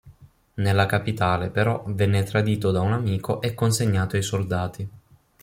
[0.55, 4.89] Nella capitale, però, venne tradito da un amico e consegnato ai soldati.